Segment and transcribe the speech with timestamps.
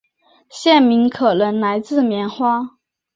[0.49, 2.79] 县名可能来自棉花。